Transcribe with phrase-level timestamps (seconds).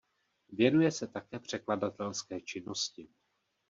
[0.49, 3.07] Věnuje se také překladatelské činnosti.